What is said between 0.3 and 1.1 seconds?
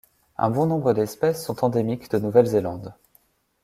Un bon nombre